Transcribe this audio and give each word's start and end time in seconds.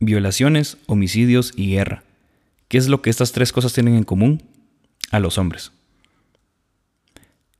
Violaciones, 0.00 0.78
homicidios 0.86 1.52
y 1.56 1.72
guerra. 1.72 2.04
¿Qué 2.68 2.78
es 2.78 2.88
lo 2.88 3.02
que 3.02 3.10
estas 3.10 3.32
tres 3.32 3.52
cosas 3.52 3.72
tienen 3.72 3.94
en 3.94 4.04
común? 4.04 4.42
A 5.10 5.18
los 5.18 5.38
hombres. 5.38 5.72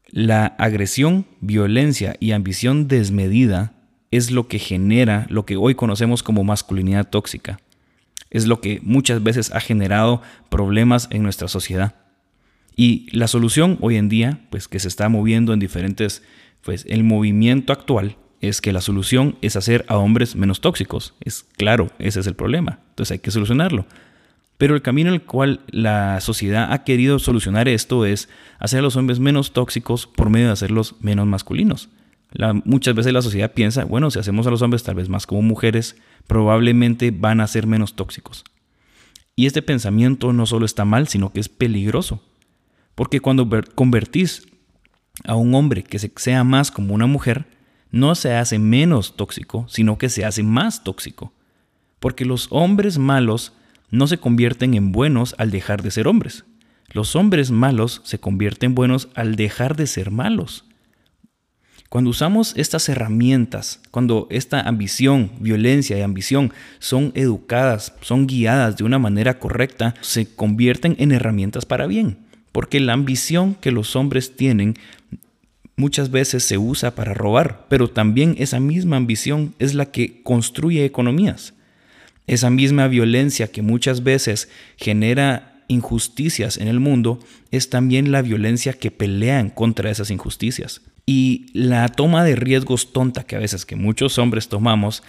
La 0.06 0.46
agresión, 0.46 1.26
violencia 1.40 2.16
y 2.20 2.30
ambición 2.30 2.86
desmedida 2.86 3.74
es 4.10 4.30
lo 4.30 4.46
que 4.46 4.58
genera 4.58 5.26
lo 5.30 5.46
que 5.46 5.56
hoy 5.56 5.74
conocemos 5.74 6.22
como 6.22 6.44
masculinidad 6.44 7.08
tóxica. 7.08 7.58
Es 8.30 8.46
lo 8.46 8.60
que 8.60 8.80
muchas 8.82 9.22
veces 9.22 9.50
ha 9.52 9.60
generado 9.60 10.22
problemas 10.48 11.08
en 11.10 11.24
nuestra 11.24 11.48
sociedad. 11.48 11.96
Y 12.76 13.08
la 13.10 13.26
solución 13.26 13.78
hoy 13.80 13.96
en 13.96 14.08
día, 14.08 14.46
pues 14.50 14.68
que 14.68 14.78
se 14.78 14.86
está 14.88 15.08
moviendo 15.08 15.52
en 15.52 15.58
diferentes, 15.58 16.22
pues 16.62 16.84
el 16.88 17.02
movimiento 17.02 17.72
actual 17.72 18.16
es 18.40 18.60
que 18.60 18.72
la 18.72 18.80
solución 18.80 19.36
es 19.42 19.56
hacer 19.56 19.84
a 19.88 19.96
hombres 19.98 20.36
menos 20.36 20.60
tóxicos. 20.60 21.14
Es 21.20 21.44
claro, 21.56 21.90
ese 21.98 22.20
es 22.20 22.26
el 22.26 22.34
problema. 22.34 22.80
Entonces 22.90 23.12
hay 23.12 23.18
que 23.18 23.30
solucionarlo. 23.30 23.86
Pero 24.58 24.74
el 24.74 24.82
camino 24.82 25.08
en 25.10 25.14
el 25.14 25.22
cual 25.22 25.60
la 25.68 26.20
sociedad 26.20 26.72
ha 26.72 26.82
querido 26.84 27.18
solucionar 27.18 27.68
esto 27.68 28.04
es 28.04 28.28
hacer 28.58 28.80
a 28.80 28.82
los 28.82 28.96
hombres 28.96 29.20
menos 29.20 29.52
tóxicos 29.52 30.06
por 30.06 30.30
medio 30.30 30.46
de 30.46 30.52
hacerlos 30.52 30.96
menos 31.00 31.26
masculinos. 31.26 31.88
Muchas 32.64 32.94
veces 32.94 33.12
la 33.12 33.22
sociedad 33.22 33.52
piensa, 33.52 33.84
bueno, 33.84 34.10
si 34.10 34.18
hacemos 34.18 34.46
a 34.46 34.50
los 34.50 34.60
hombres 34.62 34.82
tal 34.82 34.96
vez 34.96 35.08
más 35.08 35.26
como 35.26 35.42
mujeres, 35.42 35.96
probablemente 36.26 37.10
van 37.10 37.40
a 37.40 37.46
ser 37.46 37.66
menos 37.66 37.94
tóxicos. 37.96 38.44
Y 39.34 39.46
este 39.46 39.62
pensamiento 39.62 40.32
no 40.32 40.44
solo 40.44 40.66
está 40.66 40.84
mal, 40.84 41.08
sino 41.08 41.32
que 41.32 41.40
es 41.40 41.48
peligroso. 41.48 42.22
Porque 42.94 43.20
cuando 43.20 43.46
ver- 43.46 43.72
convertís 43.74 44.46
a 45.24 45.36
un 45.36 45.54
hombre 45.54 45.84
que 45.84 45.98
se- 46.00 46.12
sea 46.16 46.42
más 46.44 46.70
como 46.70 46.94
una 46.94 47.06
mujer, 47.06 47.46
no 47.90 48.14
se 48.14 48.34
hace 48.34 48.58
menos 48.58 49.16
tóxico, 49.16 49.66
sino 49.68 49.98
que 49.98 50.08
se 50.08 50.24
hace 50.24 50.42
más 50.42 50.84
tóxico. 50.84 51.32
Porque 52.00 52.24
los 52.24 52.48
hombres 52.50 52.98
malos 52.98 53.52
no 53.90 54.06
se 54.06 54.18
convierten 54.18 54.74
en 54.74 54.92
buenos 54.92 55.34
al 55.38 55.50
dejar 55.50 55.82
de 55.82 55.90
ser 55.90 56.08
hombres. 56.08 56.44
Los 56.92 57.16
hombres 57.16 57.50
malos 57.50 58.00
se 58.04 58.18
convierten 58.18 58.74
buenos 58.74 59.08
al 59.14 59.36
dejar 59.36 59.76
de 59.76 59.86
ser 59.86 60.10
malos. 60.10 60.64
Cuando 61.88 62.10
usamos 62.10 62.52
estas 62.56 62.88
herramientas, 62.90 63.80
cuando 63.90 64.26
esta 64.30 64.60
ambición, 64.60 65.32
violencia 65.40 65.96
y 65.96 66.02
ambición 66.02 66.52
son 66.78 67.12
educadas, 67.14 67.94
son 68.02 68.26
guiadas 68.26 68.76
de 68.76 68.84
una 68.84 68.98
manera 68.98 69.38
correcta, 69.38 69.94
se 70.02 70.26
convierten 70.34 70.96
en 70.98 71.12
herramientas 71.12 71.64
para 71.64 71.86
bien. 71.86 72.18
Porque 72.52 72.80
la 72.80 72.92
ambición 72.92 73.54
que 73.54 73.72
los 73.72 73.96
hombres 73.96 74.36
tienen 74.36 74.74
muchas 75.78 76.10
veces 76.10 76.42
se 76.42 76.58
usa 76.58 76.94
para 76.94 77.14
robar, 77.14 77.64
pero 77.70 77.88
también 77.88 78.34
esa 78.38 78.60
misma 78.60 78.96
ambición 78.96 79.54
es 79.58 79.74
la 79.74 79.86
que 79.86 80.22
construye 80.22 80.84
economías. 80.84 81.54
Esa 82.26 82.50
misma 82.50 82.88
violencia 82.88 83.48
que 83.48 83.62
muchas 83.62 84.02
veces 84.02 84.50
genera 84.76 85.62
injusticias 85.68 86.58
en 86.58 86.68
el 86.68 86.80
mundo 86.80 87.20
es 87.50 87.70
también 87.70 88.10
la 88.12 88.22
violencia 88.22 88.72
que 88.72 88.90
pelean 88.90 89.50
contra 89.50 89.90
esas 89.90 90.10
injusticias. 90.10 90.82
Y 91.06 91.46
la 91.54 91.88
toma 91.88 92.24
de 92.24 92.36
riesgos 92.36 92.92
tonta 92.92 93.24
que 93.24 93.36
a 93.36 93.38
veces 93.38 93.64
que 93.64 93.76
muchos 93.76 94.18
hombres 94.18 94.48
tomamos 94.48 95.02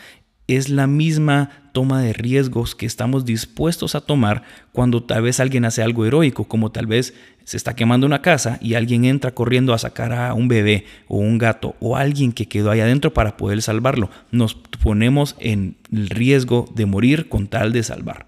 es 0.56 0.70
la 0.70 0.88
misma 0.88 1.50
toma 1.72 2.02
de 2.02 2.14
riesgos 2.14 2.76
que 2.76 2.86
estamos 2.86 3.26
dispuestos 3.26 3.96
a 3.96 4.02
tomar 4.02 4.44
cuando 4.72 5.04
tal 5.04 5.22
vez 5.24 5.40
alguien 5.40 5.66
hace 5.66 5.84
algo 5.84 6.06
heroico, 6.06 6.46
como 6.46 6.72
tal 6.72 6.88
vez 6.88 7.14
se 7.44 7.58
está 7.58 7.76
quemando 7.76 8.06
una 8.06 8.22
casa 8.22 8.58
y 8.62 8.74
alguien 8.74 9.06
entra 9.06 9.34
corriendo 9.34 9.74
a 9.74 9.78
sacar 9.78 10.14
a 10.14 10.34
un 10.34 10.48
bebé 10.48 10.86
o 11.08 11.18
un 11.18 11.38
gato 11.38 11.76
o 11.80 11.96
alguien 11.96 12.32
que 12.32 12.48
quedó 12.48 12.72
ahí 12.72 12.80
adentro 12.80 13.14
para 13.14 13.38
poder 13.38 13.62
salvarlo. 13.62 14.10
Nos 14.32 14.56
ponemos 14.56 15.36
en 15.40 15.78
el 15.92 16.10
riesgo 16.10 16.70
de 16.76 16.86
morir 16.86 17.30
con 17.30 17.48
tal 17.48 17.72
de 17.72 17.84
salvar. 17.84 18.28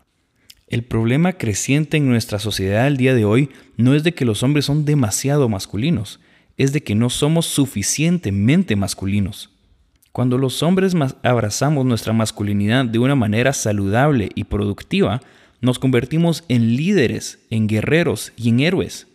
El 0.68 0.84
problema 0.84 1.34
creciente 1.34 1.98
en 1.98 2.08
nuestra 2.08 2.40
sociedad 2.40 2.86
al 2.86 2.98
día 2.98 3.14
de 3.14 3.26
hoy 3.26 3.50
no 3.78 3.94
es 3.94 4.04
de 4.04 4.14
que 4.14 4.26
los 4.26 4.42
hombres 4.42 4.66
son 4.66 4.86
demasiado 4.86 5.50
masculinos, 5.50 6.20
es 6.58 6.72
de 6.72 6.82
que 6.82 6.96
no 6.96 7.10
somos 7.10 7.46
suficientemente 7.46 8.76
masculinos. 8.76 9.50
Cuando 10.12 10.38
los 10.38 10.62
hombres 10.62 10.94
abrazamos 11.24 11.86
nuestra 11.86 12.12
masculinidad 12.12 12.84
de 12.86 13.00
una 13.00 13.16
manera 13.16 13.54
saludable 13.54 14.30
y 14.36 14.44
productiva, 14.44 15.22
nos 15.62 15.80
convertimos 15.80 16.44
en 16.50 16.76
líderes, 16.76 17.40
en 17.50 17.68
guerreros 17.68 18.34
y 18.36 18.50
en 18.50 18.60
héroes. 18.60 19.08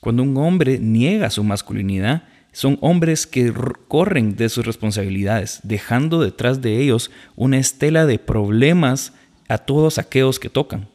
Cuando 0.00 0.22
un 0.22 0.36
hombre 0.38 0.78
niega 0.78 1.28
su 1.28 1.44
masculinidad, 1.44 2.22
son 2.52 2.78
hombres 2.80 3.26
que 3.26 3.52
corren 3.88 4.34
de 4.36 4.48
sus 4.48 4.64
responsabilidades, 4.64 5.60
dejando 5.62 6.20
detrás 6.20 6.62
de 6.62 6.80
ellos 6.80 7.10
una 7.36 7.58
estela 7.58 8.06
de 8.06 8.18
problemas 8.18 9.12
a 9.48 9.58
todos 9.58 9.98
aquellos 9.98 10.40
que 10.40 10.48
tocan. 10.48 10.88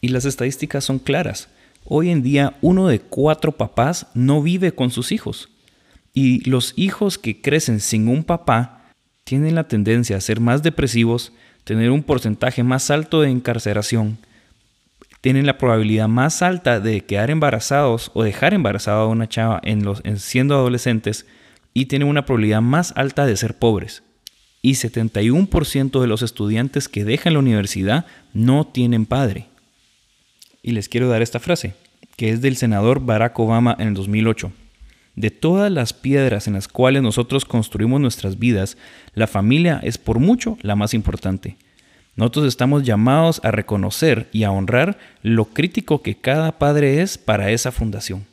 Y 0.00 0.08
las 0.08 0.24
estadísticas 0.24 0.84
son 0.84 0.98
claras. 0.98 1.48
Hoy 1.84 2.10
en 2.10 2.22
día 2.22 2.56
uno 2.62 2.88
de 2.88 3.00
cuatro 3.00 3.52
papás 3.52 4.08
no 4.14 4.42
vive 4.42 4.72
con 4.72 4.90
sus 4.90 5.12
hijos. 5.12 5.50
Y 6.12 6.48
los 6.48 6.74
hijos 6.76 7.18
que 7.18 7.40
crecen 7.40 7.80
sin 7.80 8.08
un 8.08 8.24
papá 8.24 8.92
tienen 9.24 9.54
la 9.54 9.68
tendencia 9.68 10.16
a 10.16 10.20
ser 10.20 10.40
más 10.40 10.62
depresivos, 10.62 11.32
tener 11.64 11.90
un 11.90 12.02
porcentaje 12.02 12.62
más 12.62 12.90
alto 12.90 13.20
de 13.20 13.30
encarceración, 13.30 14.18
tienen 15.20 15.46
la 15.46 15.58
probabilidad 15.58 16.08
más 16.08 16.40
alta 16.42 16.80
de 16.80 17.02
quedar 17.02 17.30
embarazados 17.30 18.10
o 18.14 18.22
dejar 18.22 18.54
embarazada 18.54 19.02
a 19.02 19.06
una 19.06 19.28
chava 19.28 19.60
en 19.62 19.84
los, 19.84 20.00
en 20.04 20.18
siendo 20.18 20.54
adolescentes 20.54 21.26
y 21.74 21.86
tienen 21.86 22.08
una 22.08 22.24
probabilidad 22.24 22.62
más 22.62 22.92
alta 22.96 23.26
de 23.26 23.36
ser 23.36 23.58
pobres. 23.58 24.02
Y 24.62 24.72
71% 24.72 26.00
de 26.00 26.06
los 26.06 26.22
estudiantes 26.22 26.88
que 26.88 27.04
dejan 27.04 27.34
la 27.34 27.38
universidad 27.38 28.06
no 28.32 28.66
tienen 28.66 29.06
padre. 29.06 29.46
Y 30.62 30.72
les 30.72 30.88
quiero 30.88 31.08
dar 31.08 31.22
esta 31.22 31.40
frase, 31.40 31.74
que 32.16 32.30
es 32.30 32.40
del 32.42 32.56
senador 32.56 33.00
Barack 33.00 33.38
Obama 33.38 33.76
en 33.78 33.88
el 33.88 33.94
2008. 33.94 34.52
De 35.20 35.30
todas 35.30 35.70
las 35.70 35.92
piedras 35.92 36.46
en 36.46 36.54
las 36.54 36.66
cuales 36.66 37.02
nosotros 37.02 37.44
construimos 37.44 38.00
nuestras 38.00 38.38
vidas, 38.38 38.78
la 39.12 39.26
familia 39.26 39.78
es 39.82 39.98
por 39.98 40.18
mucho 40.18 40.56
la 40.62 40.76
más 40.76 40.94
importante. 40.94 41.58
Nosotros 42.16 42.46
estamos 42.46 42.84
llamados 42.84 43.38
a 43.44 43.50
reconocer 43.50 44.30
y 44.32 44.44
a 44.44 44.50
honrar 44.50 44.96
lo 45.22 45.44
crítico 45.44 46.00
que 46.00 46.14
cada 46.14 46.58
padre 46.58 47.02
es 47.02 47.18
para 47.18 47.50
esa 47.50 47.70
fundación. 47.70 48.24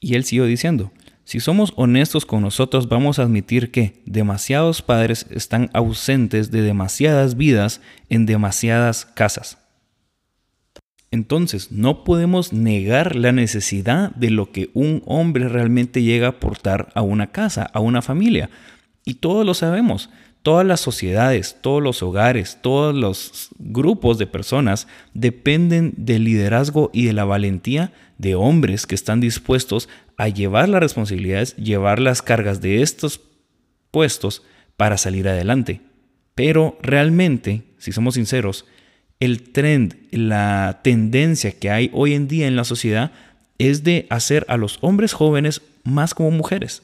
Y 0.00 0.14
él 0.14 0.24
siguió 0.24 0.46
diciendo, 0.46 0.90
si 1.24 1.38
somos 1.38 1.74
honestos 1.76 2.24
con 2.24 2.40
nosotros 2.40 2.88
vamos 2.88 3.18
a 3.18 3.24
admitir 3.24 3.70
que 3.70 4.00
demasiados 4.06 4.80
padres 4.80 5.26
están 5.28 5.68
ausentes 5.74 6.50
de 6.50 6.62
demasiadas 6.62 7.36
vidas 7.36 7.82
en 8.08 8.24
demasiadas 8.24 9.04
casas. 9.04 9.58
Entonces, 11.14 11.70
no 11.70 12.02
podemos 12.02 12.52
negar 12.52 13.14
la 13.14 13.30
necesidad 13.30 14.10
de 14.16 14.30
lo 14.30 14.50
que 14.50 14.70
un 14.74 15.00
hombre 15.06 15.48
realmente 15.48 16.02
llega 16.02 16.26
a 16.26 16.30
aportar 16.30 16.90
a 16.96 17.02
una 17.02 17.30
casa, 17.30 17.70
a 17.72 17.78
una 17.78 18.02
familia. 18.02 18.50
Y 19.04 19.14
todos 19.14 19.46
lo 19.46 19.54
sabemos. 19.54 20.10
Todas 20.42 20.66
las 20.66 20.80
sociedades, 20.80 21.56
todos 21.60 21.80
los 21.80 22.02
hogares, 22.02 22.58
todos 22.62 22.92
los 22.96 23.50
grupos 23.60 24.18
de 24.18 24.26
personas 24.26 24.88
dependen 25.12 25.94
del 25.96 26.24
liderazgo 26.24 26.90
y 26.92 27.04
de 27.04 27.12
la 27.12 27.24
valentía 27.24 27.92
de 28.18 28.34
hombres 28.34 28.84
que 28.84 28.96
están 28.96 29.20
dispuestos 29.20 29.88
a 30.16 30.26
llevar 30.26 30.68
las 30.68 30.80
responsabilidades, 30.80 31.54
llevar 31.54 32.00
las 32.00 32.22
cargas 32.22 32.60
de 32.60 32.82
estos 32.82 33.20
puestos 33.92 34.42
para 34.76 34.98
salir 34.98 35.28
adelante. 35.28 35.80
Pero 36.34 36.76
realmente, 36.82 37.62
si 37.78 37.92
somos 37.92 38.14
sinceros, 38.14 38.66
el 39.20 39.52
trend, 39.52 39.96
la 40.10 40.80
tendencia 40.82 41.52
que 41.52 41.70
hay 41.70 41.90
hoy 41.92 42.14
en 42.14 42.28
día 42.28 42.46
en 42.46 42.56
la 42.56 42.64
sociedad 42.64 43.12
es 43.58 43.84
de 43.84 44.06
hacer 44.10 44.44
a 44.48 44.56
los 44.56 44.78
hombres 44.80 45.12
jóvenes 45.12 45.62
más 45.84 46.14
como 46.14 46.30
mujeres. 46.30 46.82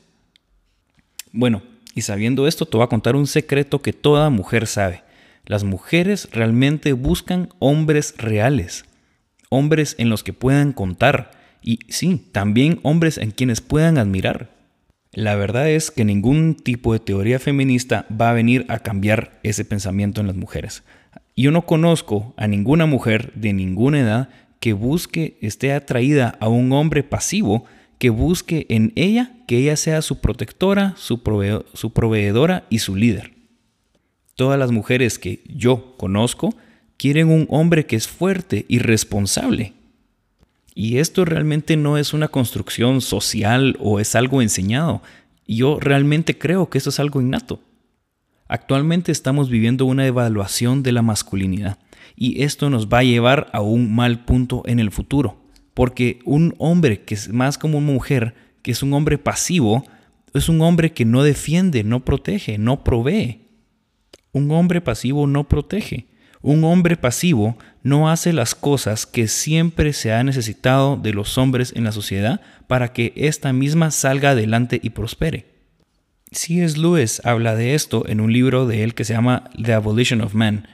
Bueno, 1.32 1.62
y 1.94 2.03
sabiendo 2.03 2.47
esto, 2.47 2.67
te 2.67 2.77
voy 2.77 2.85
a 2.85 2.88
contar 2.88 3.17
un 3.17 3.27
secreto 3.27 3.82
que 3.82 3.93
toda 3.93 4.31
mujer 4.31 4.67
sabe. 4.67 5.03
Las 5.44 5.65
mujeres 5.65 6.29
realmente 6.32 6.93
buscan 6.93 7.49
hombres 7.59 8.15
reales, 8.17 8.85
hombres 9.49 9.97
en 9.99 10.09
los 10.09 10.23
que 10.23 10.32
puedan 10.32 10.73
contar 10.73 11.32
y 11.62 11.81
sí, 11.88 12.29
también 12.32 12.81
hombres 12.82 13.19
en 13.19 13.32
quienes 13.32 13.61
puedan 13.61 13.99
admirar. 13.99 14.50
La 15.12 15.35
verdad 15.35 15.69
es 15.69 15.91
que 15.91 16.05
ningún 16.05 16.55
tipo 16.55 16.93
de 16.93 17.00
teoría 17.00 17.41
feminista 17.41 18.06
va 18.09 18.31
a 18.31 18.35
venir 18.35 18.65
a 18.69 18.79
cambiar 18.79 19.41
ese 19.43 19.65
pensamiento 19.65 20.21
en 20.21 20.29
las 20.29 20.37
mujeres. 20.37 20.85
Yo 21.41 21.53
no 21.53 21.65
conozco 21.65 22.35
a 22.37 22.47
ninguna 22.47 22.85
mujer 22.85 23.33
de 23.35 23.55
ninguna 23.55 24.01
edad 24.01 24.29
que 24.61 24.75
busque, 24.75 25.39
esté 25.41 25.73
atraída 25.73 26.37
a 26.39 26.49
un 26.49 26.71
hombre 26.73 27.03
pasivo, 27.03 27.65
que 27.97 28.11
busque 28.11 28.67
en 28.69 28.93
ella 28.95 29.33
que 29.49 29.57
ella 29.57 29.77
sea 29.77 30.03
su 30.03 30.21
protectora, 30.21 30.93
su, 30.99 31.23
su 31.73 31.93
proveedora 31.95 32.67
y 32.69 32.81
su 32.81 32.95
líder. 32.95 33.33
Todas 34.35 34.59
las 34.59 34.71
mujeres 34.71 35.19
que 35.19 35.43
yo 35.47 35.97
conozco 35.97 36.55
quieren 36.99 37.31
un 37.31 37.47
hombre 37.49 37.87
que 37.87 37.97
es 37.97 38.07
fuerte 38.07 38.67
y 38.69 38.79
responsable. 38.79 39.73
Y 40.75 40.99
esto 40.99 41.25
realmente 41.25 41.79
no 41.79 41.97
es 41.97 42.13
una 42.13 42.29
construcción 42.29 43.01
social 43.01 43.79
o 43.81 43.99
es 43.99 44.15
algo 44.15 44.43
enseñado. 44.43 45.01
Yo 45.47 45.81
realmente 45.81 46.37
creo 46.37 46.69
que 46.69 46.77
esto 46.77 46.91
es 46.91 47.01
algo 47.01 47.23
innato. 47.23 47.63
Actualmente 48.52 49.12
estamos 49.12 49.49
viviendo 49.49 49.85
una 49.85 50.08
evaluación 50.08 50.82
de 50.82 50.91
la 50.91 51.02
masculinidad 51.02 51.79
y 52.17 52.43
esto 52.43 52.69
nos 52.69 52.88
va 52.88 52.99
a 52.99 53.05
llevar 53.05 53.49
a 53.52 53.61
un 53.61 53.94
mal 53.94 54.25
punto 54.25 54.64
en 54.67 54.81
el 54.81 54.91
futuro. 54.91 55.41
Porque 55.73 56.19
un 56.25 56.56
hombre 56.58 57.05
que 57.05 57.14
es 57.14 57.29
más 57.29 57.58
como 57.58 57.79
una 57.79 57.87
mujer, 57.87 58.35
que 58.62 58.73
es 58.73 58.82
un 58.82 58.93
hombre 58.93 59.19
pasivo, 59.19 59.85
es 60.35 60.49
un 60.49 60.62
hombre 60.62 60.93
que 60.93 61.05
no 61.05 61.23
defiende, 61.23 61.85
no 61.85 62.05
protege, 62.05 62.58
no 62.58 62.82
provee. 62.82 63.43
Un 64.32 64.50
hombre 64.50 64.81
pasivo 64.81 65.29
no 65.29 65.46
protege. 65.46 66.08
Un 66.43 66.64
hombre 66.64 66.96
pasivo 66.96 67.56
no 67.85 68.11
hace 68.11 68.32
las 68.32 68.56
cosas 68.56 69.06
que 69.06 69.29
siempre 69.29 69.93
se 69.93 70.12
ha 70.12 70.25
necesitado 70.25 70.96
de 70.96 71.12
los 71.12 71.38
hombres 71.38 71.73
en 71.76 71.85
la 71.85 71.93
sociedad 71.93 72.41
para 72.67 72.93
que 72.93 73.12
ésta 73.14 73.53
misma 73.53 73.93
salga 73.93 74.31
adelante 74.31 74.81
y 74.82 74.91
prospere. 74.91 75.60
C.S. 76.32 76.79
Lewis 76.79 77.21
habla 77.25 77.56
de 77.56 77.75
esto 77.75 78.05
en 78.06 78.21
un 78.21 78.32
libro 78.32 78.67
de 78.67 78.85
él 78.85 78.94
que 78.94 79.05
se 79.05 79.15
llama 79.15 79.50
The 79.62 79.75
Abolition 79.75 80.21
of 80.21 80.35
Man. 80.35 80.69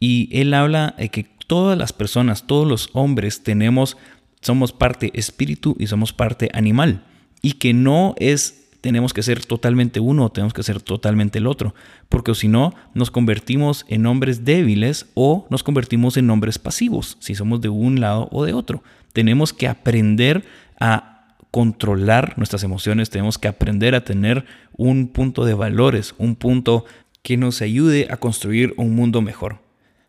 Y 0.00 0.28
él 0.32 0.54
habla 0.54 0.94
de 0.98 1.10
que 1.10 1.24
todas 1.46 1.76
las 1.78 1.92
personas, 1.92 2.46
todos 2.46 2.66
los 2.66 2.88
hombres 2.92 3.42
tenemos, 3.42 3.96
somos 4.40 4.72
parte 4.72 5.10
espíritu 5.14 5.76
y 5.78 5.86
somos 5.86 6.12
parte 6.12 6.50
animal. 6.54 7.04
Y 7.42 7.54
que 7.54 7.74
no 7.74 8.14
es 8.18 8.62
tenemos 8.82 9.14
que 9.14 9.22
ser 9.22 9.44
totalmente 9.46 10.00
uno 10.00 10.24
o 10.24 10.32
tenemos 10.32 10.52
que 10.52 10.64
ser 10.64 10.80
totalmente 10.82 11.38
el 11.38 11.46
otro, 11.46 11.72
porque 12.08 12.34
si 12.34 12.48
no, 12.48 12.74
nos 12.94 13.12
convertimos 13.12 13.86
en 13.88 14.06
hombres 14.06 14.44
débiles 14.44 15.06
o 15.14 15.46
nos 15.50 15.62
convertimos 15.62 16.16
en 16.16 16.28
hombres 16.28 16.58
pasivos, 16.58 17.16
si 17.20 17.36
somos 17.36 17.60
de 17.60 17.68
un 17.68 18.00
lado 18.00 18.28
o 18.32 18.44
de 18.44 18.52
otro. 18.52 18.82
Tenemos 19.12 19.52
que 19.52 19.68
aprender 19.68 20.44
a 20.80 21.11
controlar 21.52 22.34
nuestras 22.38 22.64
emociones, 22.64 23.10
tenemos 23.10 23.38
que 23.38 23.46
aprender 23.46 23.94
a 23.94 24.02
tener 24.02 24.46
un 24.72 25.08
punto 25.08 25.44
de 25.44 25.54
valores, 25.54 26.14
un 26.16 26.34
punto 26.34 26.86
que 27.22 27.36
nos 27.36 27.60
ayude 27.62 28.08
a 28.10 28.16
construir 28.16 28.74
un 28.78 28.96
mundo 28.96 29.20
mejor. 29.20 29.60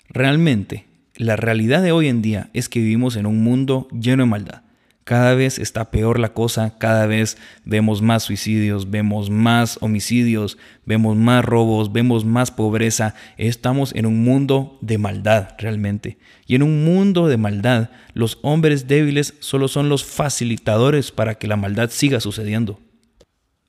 Realmente, 0.07 0.85
la 1.15 1.35
realidad 1.35 1.83
de 1.83 1.91
hoy 1.91 2.07
en 2.07 2.21
día 2.21 2.49
es 2.53 2.69
que 2.69 2.79
vivimos 2.79 3.17
en 3.17 3.25
un 3.25 3.43
mundo 3.43 3.87
lleno 3.91 4.23
de 4.23 4.29
maldad. 4.29 4.62
Cada 5.03 5.33
vez 5.33 5.59
está 5.59 5.91
peor 5.91 6.17
la 6.17 6.33
cosa, 6.33 6.77
cada 6.77 7.07
vez 7.07 7.37
vemos 7.65 8.01
más 8.01 8.23
suicidios, 8.23 8.89
vemos 8.89 9.29
más 9.29 9.77
homicidios, 9.81 10.57
vemos 10.85 11.17
más 11.17 11.43
robos, 11.43 11.91
vemos 11.91 12.23
más 12.23 12.51
pobreza. 12.51 13.13
Estamos 13.37 13.93
en 13.95 14.05
un 14.05 14.23
mundo 14.23 14.77
de 14.79 14.97
maldad 14.97 15.49
realmente. 15.57 16.17
Y 16.47 16.55
en 16.55 16.63
un 16.63 16.85
mundo 16.85 17.27
de 17.27 17.35
maldad, 17.35 17.89
los 18.13 18.39
hombres 18.43 18.87
débiles 18.87 19.33
solo 19.39 19.67
son 19.67 19.89
los 19.89 20.05
facilitadores 20.05 21.11
para 21.11 21.35
que 21.35 21.47
la 21.47 21.57
maldad 21.57 21.89
siga 21.89 22.21
sucediendo. 22.21 22.79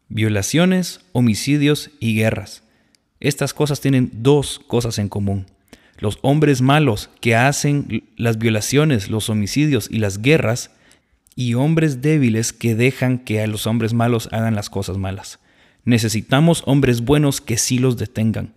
Violaciones, 0.08 1.00
homicidios 1.12 1.90
y 1.98 2.14
guerras. 2.14 2.62
Estas 3.18 3.54
cosas 3.54 3.80
tienen 3.80 4.10
dos 4.12 4.60
cosas 4.68 5.00
en 5.00 5.08
común. 5.08 5.46
Los 5.98 6.18
hombres 6.22 6.60
malos 6.60 7.10
que 7.20 7.34
hacen 7.34 8.04
las 8.16 8.38
violaciones, 8.38 9.10
los 9.10 9.28
homicidios 9.30 9.88
y 9.90 9.98
las 9.98 10.22
guerras 10.22 10.70
y 11.36 11.54
hombres 11.54 12.00
débiles 12.02 12.52
que 12.52 12.74
dejan 12.74 13.18
que 13.18 13.40
a 13.40 13.46
los 13.46 13.66
hombres 13.66 13.92
malos 13.92 14.28
hagan 14.32 14.54
las 14.54 14.70
cosas 14.70 14.98
malas. 14.98 15.40
Necesitamos 15.84 16.62
hombres 16.66 17.02
buenos 17.02 17.40
que 17.40 17.58
sí 17.58 17.78
los 17.78 17.96
detengan. 17.96 18.52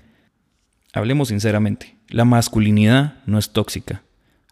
Hablemos 0.93 1.29
sinceramente, 1.29 1.97
la 2.09 2.25
masculinidad 2.25 3.15
no 3.25 3.37
es 3.37 3.51
tóxica. 3.51 4.03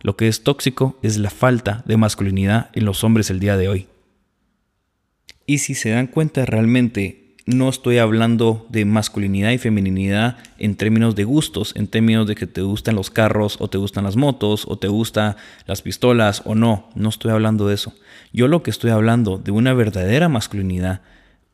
Lo 0.01 0.17
que 0.17 0.27
es 0.27 0.43
tóxico 0.43 0.99
es 1.01 1.17
la 1.17 1.29
falta 1.29 1.83
de 1.87 1.97
masculinidad 1.97 2.69
en 2.73 2.85
los 2.85 3.03
hombres 3.03 3.29
el 3.29 3.39
día 3.39 3.57
de 3.57 3.69
hoy. 3.69 3.87
Y 5.47 5.59
si 5.59 5.73
se 5.73 5.89
dan 5.89 6.07
cuenta 6.07 6.45
realmente 6.45 7.24
no 7.45 7.69
estoy 7.69 7.99
hablando 7.99 8.65
de 8.69 8.85
masculinidad 8.85 9.51
y 9.51 9.59
feminidad 9.59 10.37
en 10.57 10.75
términos 10.75 11.15
de 11.15 11.25
gustos, 11.25 11.73
en 11.75 11.87
términos 11.87 12.25
de 12.27 12.35
que 12.35 12.47
te 12.47 12.61
gustan 12.61 12.95
los 12.95 13.11
carros 13.11 13.57
o 13.59 13.69
te 13.69 13.77
gustan 13.77 14.03
las 14.03 14.15
motos 14.15 14.65
o 14.67 14.77
te 14.77 14.87
gustan 14.87 15.35
las 15.67 15.81
pistolas 15.81 16.41
o 16.45 16.55
no, 16.55 16.89
no 16.95 17.09
estoy 17.09 17.31
hablando 17.31 17.67
de 17.67 17.75
eso. 17.75 17.93
Yo 18.33 18.47
lo 18.47 18.63
que 18.63 18.71
estoy 18.71 18.89
hablando 18.89 19.37
de 19.37 19.51
una 19.51 19.73
verdadera 19.73 20.27
masculinidad 20.27 21.01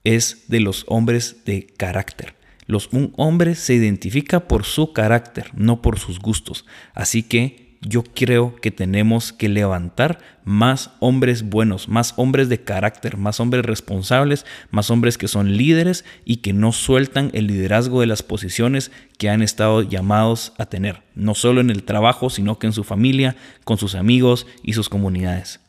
es 0.03 0.45
de 0.47 0.61
los 0.61 0.85
hombres 0.88 1.43
de 1.45 1.67
carácter. 1.67 2.35
Los, 2.67 2.87
un 2.94 3.13
hombre 3.17 3.55
se 3.55 3.73
identifica 3.73 4.47
por 4.47 4.63
su 4.63 4.94
carácter, 4.94 5.51
no 5.53 5.81
por 5.81 5.99
sus 5.99 6.19
gustos. 6.19 6.65
Así 6.94 7.23
que 7.23 7.70
yo 7.81 8.04
creo 8.04 8.56
que 8.57 8.69
tenemos 8.69 9.33
que 9.33 9.50
levantar 9.50 10.19
más 10.44 10.92
hombres 11.00 11.44
buenos, 11.44 11.89
más 11.89 12.13
hombres 12.16 12.48
de 12.48 12.63
carácter, 12.63 13.18
más 13.18 13.39
hombres 13.39 13.66
responsables, 13.66 14.45
más 14.69 14.92
hombres 14.92 15.18
que 15.18 15.28
son 15.28 15.57
líderes 15.57 16.06
y 16.24 16.38
que 16.38 16.54
no 16.54 16.74
sueltan 16.74 17.31
el 17.33 17.48
liderazgo 17.48 18.00
de 18.00 18.06
las 18.06 18.22
posiciones 18.22 18.92
que 19.18 19.30
han 19.30 19.42
estado 19.42 19.81
llamados 19.81 20.54
a 20.60 20.68
tener, 20.68 21.01
no 21.16 21.33
solo 21.33 21.60
en 21.60 21.72
el 21.72 21.83
trabajo, 21.83 22.30
sino 22.30 22.60
que 22.60 22.68
en 22.68 22.74
su 22.74 22.83
familia, 22.83 23.36
con 23.63 23.80
sus 23.80 23.95
amigos 23.95 24.45
y 24.62 24.74
sus 24.74 24.88
comunidades. 24.88 25.60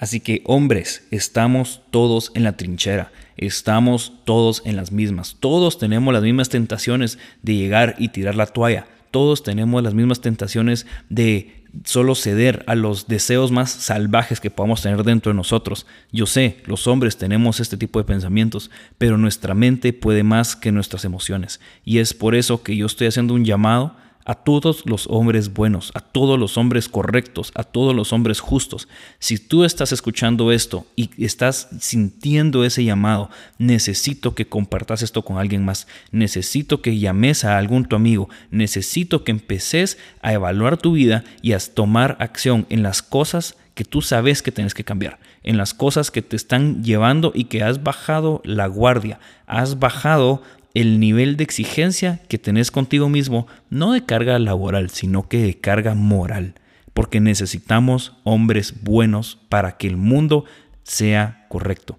Así 0.00 0.18
que 0.18 0.42
hombres, 0.44 1.06
estamos 1.12 1.82
todos 1.90 2.32
en 2.34 2.42
la 2.42 2.56
trinchera, 2.56 3.12
estamos 3.36 4.12
todos 4.24 4.62
en 4.64 4.74
las 4.74 4.90
mismas, 4.90 5.36
todos 5.38 5.78
tenemos 5.78 6.12
las 6.12 6.22
mismas 6.22 6.48
tentaciones 6.48 7.18
de 7.42 7.54
llegar 7.54 7.94
y 7.98 8.08
tirar 8.08 8.34
la 8.34 8.46
toalla 8.46 8.86
todos 9.10 9.42
tenemos 9.42 9.82
las 9.82 9.94
mismas 9.94 10.20
tentaciones 10.20 10.86
de 11.08 11.64
solo 11.84 12.14
ceder 12.14 12.64
a 12.66 12.74
los 12.74 13.06
deseos 13.06 13.50
más 13.50 13.70
salvajes 13.70 14.40
que 14.40 14.50
podamos 14.50 14.82
tener 14.82 15.04
dentro 15.04 15.30
de 15.30 15.36
nosotros. 15.36 15.86
Yo 16.10 16.26
sé, 16.26 16.58
los 16.66 16.86
hombres 16.86 17.16
tenemos 17.16 17.60
este 17.60 17.76
tipo 17.76 17.98
de 17.98 18.04
pensamientos, 18.04 18.70
pero 18.98 19.18
nuestra 19.18 19.54
mente 19.54 19.92
puede 19.92 20.22
más 20.22 20.56
que 20.56 20.72
nuestras 20.72 21.04
emociones. 21.04 21.60
Y 21.84 21.98
es 21.98 22.14
por 22.14 22.34
eso 22.34 22.62
que 22.62 22.76
yo 22.76 22.86
estoy 22.86 23.06
haciendo 23.06 23.34
un 23.34 23.44
llamado 23.44 23.96
a 24.30 24.36
todos 24.36 24.84
los 24.86 25.08
hombres 25.08 25.52
buenos, 25.54 25.90
a 25.92 25.98
todos 25.98 26.38
los 26.38 26.56
hombres 26.56 26.88
correctos, 26.88 27.50
a 27.56 27.64
todos 27.64 27.96
los 27.96 28.12
hombres 28.12 28.38
justos. 28.38 28.86
Si 29.18 29.38
tú 29.38 29.64
estás 29.64 29.90
escuchando 29.90 30.52
esto 30.52 30.86
y 30.94 31.10
estás 31.24 31.68
sintiendo 31.80 32.64
ese 32.64 32.84
llamado, 32.84 33.28
necesito 33.58 34.36
que 34.36 34.46
compartas 34.46 35.02
esto 35.02 35.22
con 35.22 35.38
alguien 35.38 35.64
más. 35.64 35.88
Necesito 36.12 36.80
que 36.80 37.00
llames 37.00 37.44
a 37.44 37.58
algún 37.58 37.86
tu 37.86 37.96
amigo. 37.96 38.28
Necesito 38.52 39.24
que 39.24 39.32
empeces 39.32 39.98
a 40.22 40.32
evaluar 40.32 40.76
tu 40.76 40.92
vida 40.92 41.24
y 41.42 41.50
a 41.50 41.58
tomar 41.58 42.16
acción 42.20 42.66
en 42.70 42.84
las 42.84 43.02
cosas 43.02 43.56
que 43.74 43.84
tú 43.84 44.00
sabes 44.00 44.42
que 44.42 44.52
tienes 44.52 44.74
que 44.74 44.84
cambiar, 44.84 45.18
en 45.42 45.56
las 45.56 45.74
cosas 45.74 46.10
que 46.12 46.22
te 46.22 46.36
están 46.36 46.84
llevando 46.84 47.32
y 47.34 47.44
que 47.44 47.64
has 47.64 47.82
bajado 47.82 48.42
la 48.44 48.66
guardia, 48.68 49.18
has 49.46 49.78
bajado 49.78 50.42
el 50.74 51.00
nivel 51.00 51.36
de 51.36 51.44
exigencia 51.44 52.20
que 52.28 52.38
tenés 52.38 52.70
contigo 52.70 53.08
mismo, 53.08 53.46
no 53.70 53.92
de 53.92 54.04
carga 54.04 54.38
laboral, 54.38 54.90
sino 54.90 55.28
que 55.28 55.38
de 55.38 55.58
carga 55.58 55.94
moral, 55.94 56.54
porque 56.94 57.20
necesitamos 57.20 58.16
hombres 58.24 58.82
buenos 58.82 59.38
para 59.48 59.76
que 59.76 59.86
el 59.86 59.96
mundo 59.96 60.44
sea 60.82 61.46
correcto. 61.48 61.98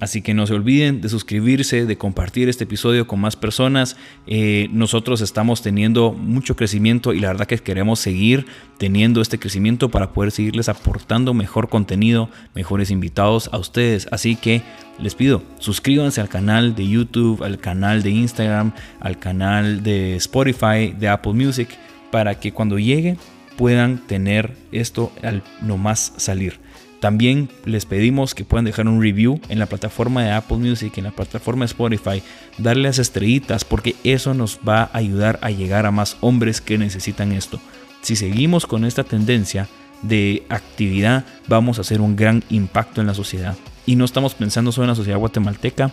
Así 0.00 0.22
que 0.22 0.34
no 0.34 0.44
se 0.46 0.54
olviden 0.54 1.00
de 1.00 1.08
suscribirse, 1.08 1.86
de 1.86 1.96
compartir 1.96 2.48
este 2.48 2.64
episodio 2.64 3.06
con 3.06 3.20
más 3.20 3.36
personas. 3.36 3.96
Eh, 4.26 4.68
nosotros 4.72 5.20
estamos 5.20 5.62
teniendo 5.62 6.12
mucho 6.12 6.56
crecimiento 6.56 7.12
y 7.12 7.20
la 7.20 7.28
verdad 7.28 7.46
que 7.46 7.58
queremos 7.58 8.00
seguir 8.00 8.44
teniendo 8.76 9.20
este 9.20 9.38
crecimiento 9.38 9.90
para 9.90 10.12
poder 10.12 10.32
seguirles 10.32 10.68
aportando 10.68 11.32
mejor 11.32 11.68
contenido, 11.68 12.28
mejores 12.56 12.90
invitados 12.90 13.48
a 13.52 13.58
ustedes. 13.58 14.08
Así 14.10 14.34
que 14.34 14.62
les 14.98 15.14
pido, 15.14 15.42
suscríbanse 15.60 16.20
al 16.20 16.28
canal 16.28 16.74
de 16.74 16.88
YouTube, 16.88 17.44
al 17.44 17.58
canal 17.58 18.02
de 18.02 18.10
Instagram, 18.10 18.72
al 18.98 19.20
canal 19.20 19.84
de 19.84 20.16
Spotify, 20.16 20.92
de 20.98 21.08
Apple 21.08 21.34
Music, 21.34 21.68
para 22.10 22.40
que 22.40 22.52
cuando 22.52 22.80
llegue 22.80 23.16
puedan 23.56 24.04
tener 24.08 24.56
esto 24.72 25.12
al 25.22 25.44
nomás 25.62 26.14
salir. 26.16 26.63
También 27.04 27.50
les 27.66 27.84
pedimos 27.84 28.34
que 28.34 28.46
puedan 28.46 28.64
dejar 28.64 28.88
un 28.88 29.02
review 29.02 29.38
en 29.50 29.58
la 29.58 29.66
plataforma 29.66 30.24
de 30.24 30.30
Apple 30.30 30.56
Music, 30.56 30.96
en 30.96 31.04
la 31.04 31.10
plataforma 31.10 31.66
de 31.66 31.66
Spotify, 31.66 32.22
darle 32.56 32.84
las 32.84 32.98
estrellitas 32.98 33.62
porque 33.66 33.94
eso 34.04 34.32
nos 34.32 34.58
va 34.66 34.84
a 34.84 34.96
ayudar 34.96 35.38
a 35.42 35.50
llegar 35.50 35.84
a 35.84 35.90
más 35.90 36.16
hombres 36.22 36.62
que 36.62 36.78
necesitan 36.78 37.32
esto. 37.32 37.60
Si 38.00 38.16
seguimos 38.16 38.64
con 38.64 38.86
esta 38.86 39.04
tendencia 39.04 39.68
de 40.00 40.46
actividad, 40.48 41.26
vamos 41.46 41.76
a 41.76 41.82
hacer 41.82 42.00
un 42.00 42.16
gran 42.16 42.42
impacto 42.48 43.02
en 43.02 43.06
la 43.06 43.12
sociedad. 43.12 43.54
Y 43.84 43.96
no 43.96 44.06
estamos 44.06 44.32
pensando 44.32 44.72
solo 44.72 44.84
en 44.86 44.92
la 44.92 44.96
sociedad 44.96 45.18
guatemalteca, 45.18 45.92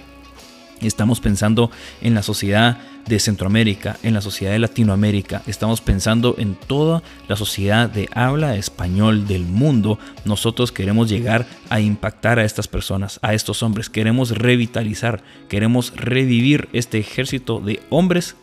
Estamos 0.82 1.20
pensando 1.20 1.72
en 2.02 2.14
la 2.14 2.24
sociedad 2.24 2.80
de 3.08 3.20
Centroamérica, 3.20 3.98
en 4.04 4.14
la 4.14 4.22
sociedad 4.22 4.54
de 4.54 4.60
Latinoamérica, 4.60 5.42
estamos 5.48 5.82
pensando 5.82 6.36
en 6.38 6.56
toda 6.56 7.04
la 7.28 7.36
sociedad 7.36 7.90
de 7.90 8.10
habla 8.14 8.56
español 8.56 9.28
del 9.28 9.44
mundo. 9.44 10.00
Nosotros 10.26 10.72
queremos 10.72 11.10
llegar 11.10 11.46
a 11.70 11.80
impactar 11.80 12.40
a 12.40 12.46
estas 12.46 12.68
personas, 12.68 13.20
a 13.22 13.34
estos 13.34 13.64
hombres. 13.64 13.90
Queremos 13.90 14.32
revitalizar, 14.38 15.24
queremos 15.50 15.94
revivir 15.96 16.70
este 16.74 17.00
ejército 17.00 17.60
de 17.60 17.82
hombres 17.90 18.36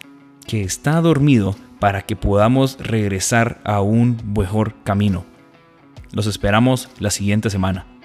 que 0.47 0.63
está 0.63 1.01
dormido 1.01 1.57
para 1.79 2.03
que 2.03 2.17
podamos 2.17 2.79
regresar 2.81 3.61
a 3.65 3.81
un 3.81 4.21
mejor 4.37 4.75
camino. 4.83 5.25
Los 6.13 6.27
esperamos 6.27 6.89
la 6.99 7.11
siguiente 7.11 7.51
semana. 7.51 7.98